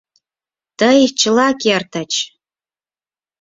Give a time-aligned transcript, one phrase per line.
[0.79, 2.11] —Тый чыла кертыч!